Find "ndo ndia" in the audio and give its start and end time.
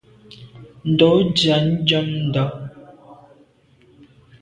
0.91-1.55